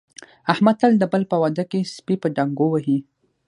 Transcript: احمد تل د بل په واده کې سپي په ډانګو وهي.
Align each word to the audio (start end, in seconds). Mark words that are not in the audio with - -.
احمد 0.53 0.75
تل 0.81 0.93
د 0.99 1.03
بل 1.11 1.23
په 1.31 1.35
واده 1.41 1.63
کې 1.71 1.89
سپي 1.95 2.15
په 2.21 2.27
ډانګو 2.35 2.65
وهي. 2.71 2.97